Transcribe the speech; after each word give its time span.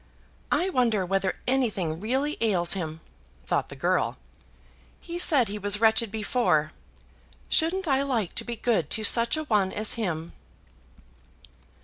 "I 0.51 0.71
wonder 0.71 1.05
whether 1.05 1.35
anything 1.47 1.99
really 1.99 2.35
ails 2.41 2.73
him?" 2.73 3.01
thought 3.45 3.69
the 3.69 3.75
girl. 3.75 4.17
"He 4.99 5.19
said 5.19 5.47
he 5.47 5.59
was 5.59 5.79
wretched 5.79 6.09
before. 6.11 6.71
Shouldn't 7.49 7.87
I 7.87 8.01
like 8.01 8.33
to 8.33 8.43
be 8.43 8.55
good 8.55 8.89
to 8.89 9.03
such 9.03 9.37
a 9.37 9.43
one 9.43 9.71
as 9.71 9.93
him!" 9.93 10.33